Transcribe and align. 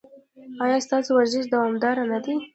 ایا 0.63 0.77
ستاسو 0.85 1.09
ورزش 1.13 1.43
دوامدار 1.53 1.95
نه 2.11 2.19
دی؟ 2.23 2.33